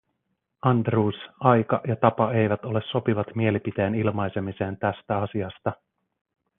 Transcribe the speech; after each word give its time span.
Andrews, 0.61 1.15
aika 1.41 1.81
ja 1.87 1.95
tapa 1.95 2.33
eivät 2.33 2.65
ole 2.65 2.81
sopivat 2.91 3.27
mielipiteen 3.35 3.95
ilmaisemiseen 3.95 4.77
tästä 4.77 5.17
asiasta. 5.17 5.71